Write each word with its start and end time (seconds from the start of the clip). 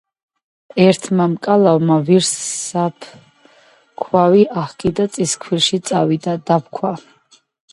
ერთმა 0.85 1.25
მკალავმა 1.33 1.97
ვირს 2.07 2.31
საფქვავი 2.69 4.41
აჰკიდა 4.63 5.07
წისქვილში 5.19 5.81
წავიდა, 5.91 6.35
დაფქვა. 6.51 6.93